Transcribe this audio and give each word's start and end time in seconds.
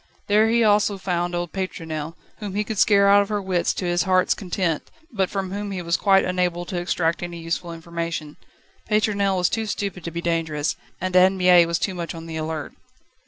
There 0.25 0.49
he 0.49 0.63
also 0.63 0.97
found 0.97 1.35
old 1.35 1.51
Pétronelle, 1.51 2.15
whom 2.37 2.55
he 2.55 2.63
could 2.63 2.79
scare 2.79 3.07
out 3.07 3.21
of 3.21 3.29
her 3.29 3.39
wits 3.39 3.71
to 3.75 3.85
his 3.85 4.01
heart's 4.01 4.33
content, 4.33 4.89
but 5.13 5.29
from 5.29 5.51
whom 5.51 5.69
he 5.69 5.83
was 5.83 5.95
quite 5.95 6.25
unable 6.25 6.65
to 6.65 6.79
extract 6.79 7.21
any 7.21 7.37
useful 7.39 7.71
information. 7.71 8.37
Pétronelle 8.89 9.37
was 9.37 9.47
too 9.47 9.67
stupid 9.67 10.03
to 10.03 10.09
be 10.09 10.19
dangerous, 10.19 10.75
and 10.99 11.15
Anne 11.15 11.37
Mie 11.37 11.67
was 11.67 11.77
too 11.77 11.93
much 11.93 12.15
on 12.15 12.25
the 12.25 12.35
alert. 12.37 12.73